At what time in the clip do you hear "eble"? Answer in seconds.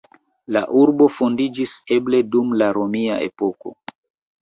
1.99-2.25